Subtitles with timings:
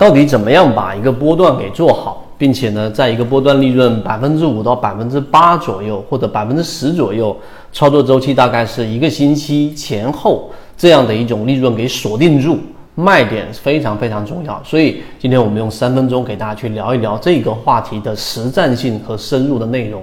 [0.00, 7.36] 到底怎么样把一个波段给做好，并且呢，在一个波段利润百分之五到百分之八左右，或者百分之十左右，
[7.70, 12.56] 操作周期大概是一个星期前后这样的一种利润给锁定住，
[12.94, 14.58] 卖点非常非常重要。
[14.64, 20.02] 所以今天我们用三分钟给大家去聊一聊这个话题的实战性和深入的内容。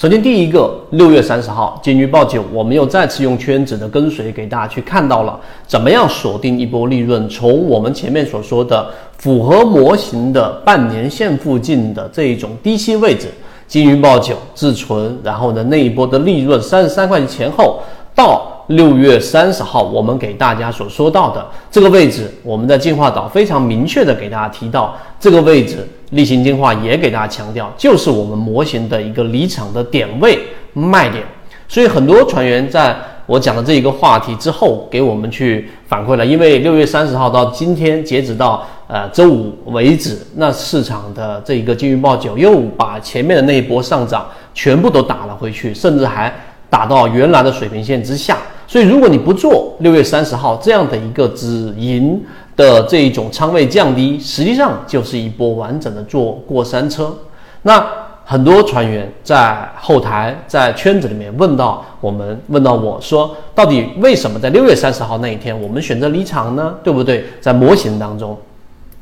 [0.00, 5.36] 首先，第一个，六月三十号金鱼报九，我们又再次用圈子的跟随给大家去看到了
[5.66, 7.28] 怎么样锁定一波利润。
[7.28, 13.26] 从我们前面所说的符合模型的半年线附近的这一种低吸位置，
[13.66, 17.82] 金鱼报九自存，然后呢那一波的利润三十三块钱前后
[18.14, 18.54] 到。
[18.68, 30.38] 六月三十号，我们给大家所说到的这个位置，我们在进化岛非常明确的给大家提到这个位置，例行进化也给大家强调，就是我们模型的一个离场的点位
[30.74, 31.24] 卖点。
[31.66, 32.94] 所以很多船员在
[33.26, 46.30] 我讲的这一个话题之后，给我们去反馈了，因为六月三十号到今天截止到呃周五为止，那市场的这一个金鱼报九又把前面的那一波上涨全部都打了回去，甚至还
[46.68, 48.36] 打到原来的水平线之下。
[48.70, 52.22] 所以，如果你不做六月三十号这样的一个止盈
[52.54, 57.16] 的这一种仓位降低，实际上就是一波完整的坐过山车。
[57.62, 57.82] 那
[58.26, 66.74] 很多船员在后台在圈子里面问到我们，问到我说，到底为什么在六月三十号那一天我们选择离场呢？
[66.84, 67.24] 对不对？
[67.40, 68.36] 在模型当中，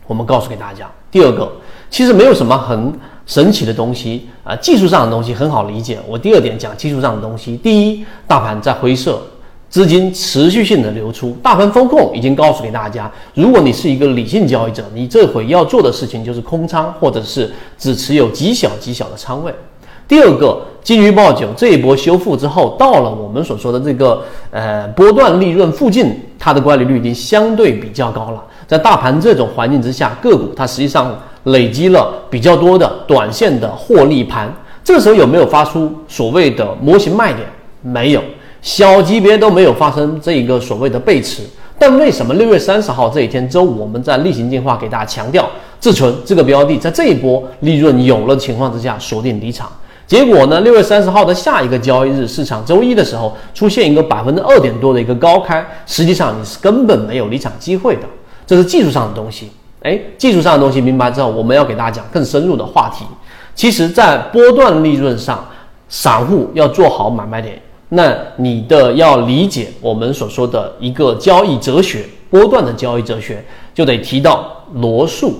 [0.06, 1.50] 我们告诉给大家，第二个，
[1.90, 2.92] 其实没有什么很
[3.26, 5.98] 神奇的东西啊，技术上的东西很好理解。
[6.06, 9.20] 我第二点讲技术上的东西，第一，大盘在灰色。
[9.76, 19.52] 资金持续性的流出，大盘风控已经告诉给大家，如果你是一个理性交易者，你这回要做的事情就是空仓，或者是只持有极小极小的仓位。
[20.08, 28.42] 第二个，金鱼报九这一波修复之后，到了我们所说的这个呃波段利润附近，它的乖离率已经相对比较高了。
[28.66, 34.50] 在大盘这种环境之下，个股它实际上累积了比较多的短线的获利盘。
[34.82, 37.46] 这个时候有没有发出所谓的模型卖点？
[37.82, 38.22] 没有。
[38.66, 41.44] 小级别都没有发生这一个所谓的背驰，
[41.78, 49.70] 但为什么六月三十号这一天周五我们在例行进化给大家强调，自存这个标的在这一波利润有了情况之下锁定离场？
[50.04, 58.02] 结果呢，六月三十号的下一个交易日市场周一的时候出现一个百分之二点多的一个高开，实际上你是根本没有离场机会的，
[58.44, 59.48] 这是技术上的东西。
[59.82, 63.04] 哎，技术上的东西明白之后，我们要给大家讲更深入的话题。
[63.54, 65.46] 其实，在波段利润上，
[65.88, 67.62] 散户要做好买卖点。
[67.88, 75.30] 那你的要理解我们所说的一个交易哲学，波段的交易哲学，就得提到罗素。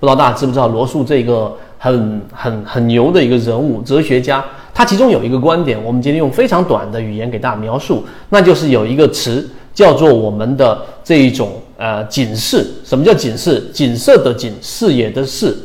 [0.00, 4.44] 不知道大家知不知道罗素这个很很很牛的一个人物，哲学家。
[4.74, 12.66] 他其中有一个观点，我们今天用非常短的语言给大家描述，那就是有一个词叫做我们的这一种呃警示。
[12.84, 13.70] 什么叫警示？
[13.72, 15.56] 景色的景，视野的视，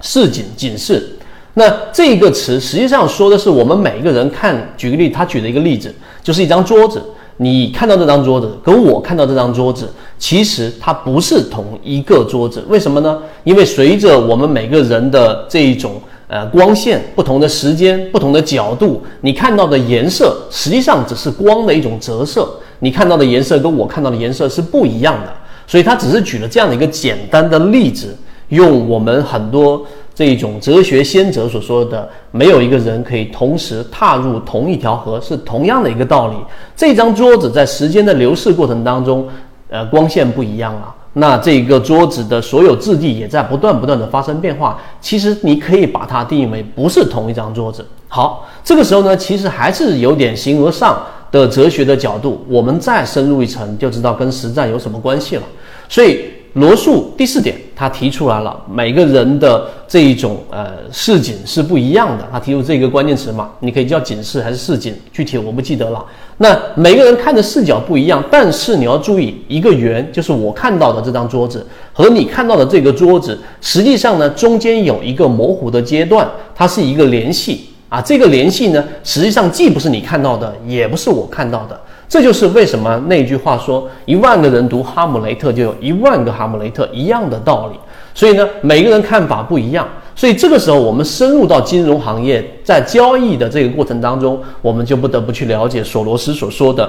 [0.00, 1.11] 视景警示。
[1.54, 7.02] 那这个词实际上说的是我们每一个人看，举个例，他举的一个例子就是一张桌子。
[7.38, 12.62] 你看到这张桌子，跟我看到这张桌子，其实它不是同一个桌子。
[12.68, 13.18] 为什么呢？
[13.42, 22.48] 因为随着我们每个人的这一种呃光线不同的时间、不同的角度，你看到的颜色实际上只是光的一种折射。
[22.78, 25.32] 你看到的颜色跟我看到的颜色是不一样的。
[25.66, 28.14] 所以他只是举了这样的一个简单的例子，
[28.48, 29.84] 用我们很多。
[30.14, 36.36] 这一种哲学先哲所说的，没有一个人可以同时踏入同一条河，是同样的一个道理。
[36.76, 39.26] 这张桌子在时间的流逝过程当中，
[39.70, 44.78] 呃，光线不一样了，那这个桌子的所有质地也在不断不断的发生变化。
[45.00, 47.82] 其实你可以把它定义为不是同一张桌子。
[48.08, 55.42] 好，这个时候呢，其实还是有点形而上的哲学的角度，我们再深入一层，就知道跟实战有什么关系了。
[55.88, 56.26] 所以。
[56.54, 62.28] 罗素第四点，他提出来了每个人的这一种呃视景是不一样的。
[62.30, 66.04] 他提出这个关键词嘛，你可以叫警示还是视景，具体我不记得了。
[66.36, 77.98] 那每个人看的视角不一样，但是你要注意，一个圆就是我看到的这张桌子和你看到的这个桌子，实际上呢中间有一个模糊的阶段，它是一个联系啊。
[78.02, 81.80] 这个联系呢，实际上既不是你看到的，也不是我看到的。
[82.12, 87.78] 这就是为什么那句话说一万个人读《哈姆雷特》就有一万个哈姆雷特一样的道理。
[88.12, 89.88] 所以呢，每个人看法不一样。
[90.14, 96.86] 所以这个时候，我们深入到金融行业，在交易的这个过程当中，我们就不得不去了解索罗斯所说的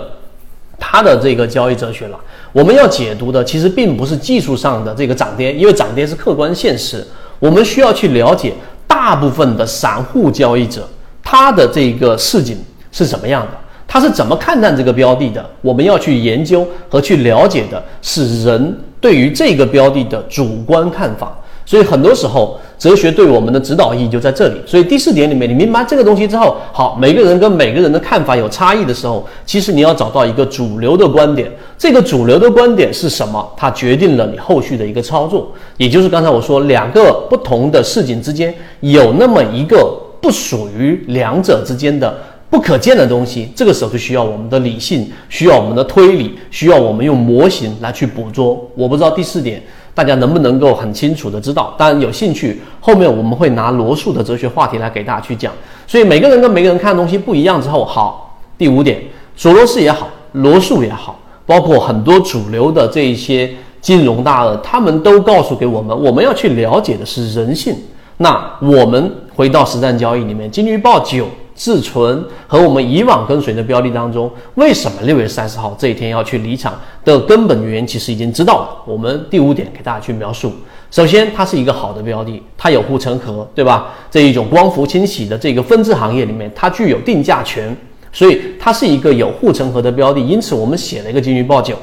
[0.77, 2.19] 他的这个交易哲学了。
[2.51, 7.01] 我们要解读的其实并不是技术上的这个涨跌，因为涨跌是客观现实。
[7.39, 8.53] 我们需要去了解
[8.85, 10.85] 大部分的散户交易者
[11.23, 12.57] 他的这个市景
[12.91, 13.62] 是什么样的。
[13.93, 15.45] 他是怎么看待这个标的的？
[15.61, 21.31] 我们要去研究和去了解的是人对于这个标的的主观看法。
[21.63, 24.55] 所以很多时候，哲学对我们的指导意义就在这里。
[24.65, 31.51] 所以第四点里面，你明白这个东西之后，好，每个人跟每个人的看法有差异的时候，其实你要找到一个主流的观点。
[31.77, 33.47] 这个主流的观点是什么？
[33.55, 35.51] 它决定了你后续的一个操作。
[35.77, 42.17] 也就是刚才我说，两个不同的事情之间有那么一个不属于两者之间的
[42.53, 48.63] 不可见的东西，这个时候就需要我们的理性，需要我们的推理，需要我们用模型来去捕捉。
[48.75, 49.59] 我不知道第四点。
[49.95, 51.73] 大家能不能够很清楚的知道？
[51.79, 55.51] 当然有兴趣，后面我们会拿罗素的哲学话题来给大家去讲。
[55.87, 59.01] 所以每个人跟每个人看的东西不一样之后，好，第五点，
[59.35, 63.49] 索罗斯也好，罗素也好，包括很多主流的这一些
[63.81, 67.75] 金融大鳄，他们都告诉给我们，我们要去了解的是人性。
[68.17, 71.27] 那我们回到实战交易里面，金鱼报九。
[71.55, 78.69] 自存和我们以往跟随的标的当中，为什么六月三十号这一天要去离场的根本原因，其实已经知道了。
[78.85, 80.51] 我们第五点给大家去描述：
[80.91, 83.93] 首先，它是一个好的标的，它有护城河，对吧？
[84.09, 87.75] 这一种光伏清洗的这个分支行业里面，它具有定价权，
[88.11, 90.19] 所以它是一个有护城河的标的。
[90.19, 91.75] 因此，我们写了一个金鱼报九。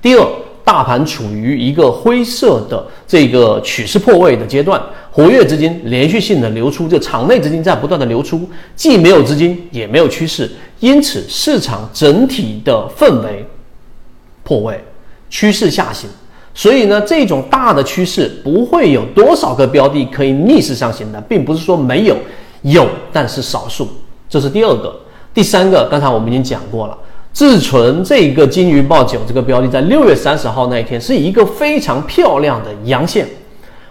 [0.00, 0.26] 第二。
[0.66, 4.82] 大盘处于一个灰色的这个趋势破位的阶段，
[5.16, 13.42] 活跃资金连续性的流出，就场内资金在不断的流出，既没有资金也没有趋势，因此市场整体的氛围
[14.42, 14.78] 破位，
[15.30, 16.06] 趋势下行。
[16.52, 22.14] 所以呢，这种大的趋势不会有多少个标的可以逆势上行的，并不是说没有，
[22.60, 23.88] 有但是少数。
[24.28, 24.94] 这是第二个，
[25.32, 26.98] 第三个，刚才我们已经讲过了。
[27.32, 33.26] 自存这个金鱼报九这个标的，在六月三十号那一天是一个非常漂亮的阳线，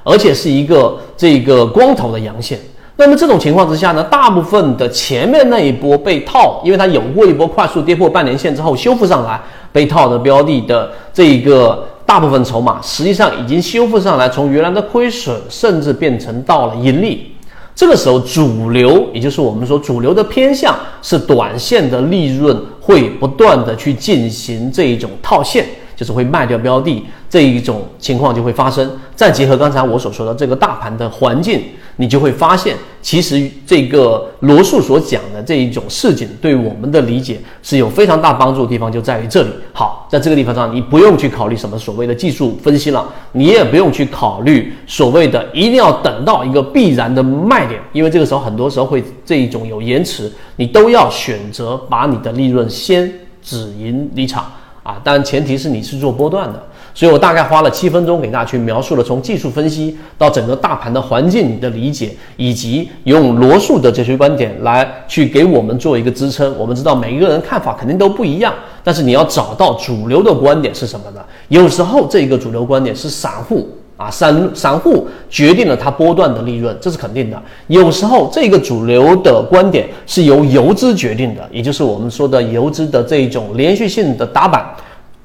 [0.06, 2.58] 而且是一个这个光头的阳线。
[2.96, 9.38] 那么这种情况之下呢，大部分的前面那一波被套，因为它有过一波快速跌破半年线之后修复上来，
[9.74, 17.34] 被套的标的的这一个大部分筹码，实际上已经修复上来，从原来的亏损甚至变成到了盈利。
[17.76, 28.90] 这个时候，主流也就是我们说主流的偏向是短线的利润会不断的去进行这一种套现，就是会卖掉标的这一种情况就会发生。
[29.16, 31.62] 再结合刚才我所说的这个大盘的环境。
[31.98, 39.50] 你就会发现，其实这个罗素所讲的这一种事情，对我们的理解是有非常大帮助的地方，就在于这里。
[39.72, 53.10] 好，在这个地方上，你不用去考虑什么所谓的技术分析了，你也不用去考虑所谓的一定要等到一个必然的卖点，因为这个时候很多时候会这一种有延迟，你都要选择把你的利润先
[53.42, 54.52] 止盈离场
[54.86, 55.02] 啊。
[55.04, 56.64] 但，前提是你是做波段的。
[56.94, 66.58] 所以我大概花了七分钟给大家去描述了从技术分析到整个大盘的环境你的理解，以及用罗素的这些观点来去给我们做一个支撑。
[66.58, 71.20] 我们知道每一个人看法肯定都不一样，但是你要找到主流的观点是什么呢？
[71.50, 77.42] 有时候这一个主流观点是散户啊，散散户决定了它波段的利润，这是肯定的。
[77.68, 84.66] 有时候这个主流的观点是由游资决定的，也就是我们说的游资的这一种连续性的打板。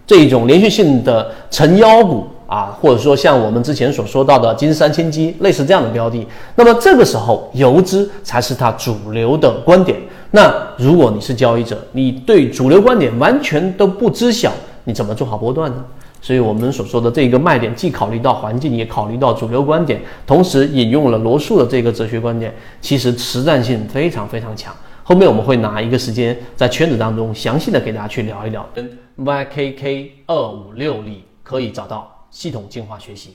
[0.07, 6.27] 这一种连续性的成妖股啊，或者说像我们之前所说到的金山金基类似这样的标的，
[6.57, 9.97] 那么这个时候游资才是它主流的观点。
[10.33, 14.51] 那如果你是交易者，你对主流观点完全都不知晓，
[14.83, 15.77] 你怎么做好波段呢？
[16.21, 24.75] 所以我们所说的这个卖点，既考虑到环境，也考虑到主流观点，同时引用了罗素的这个哲学观点，其实实战性非常非常强。
[25.03, 33.35] 后面我们会拿一个时间在圈子当中详细的给大家去聊一聊，跟 YKK 二五六里可以找到系统进化学习。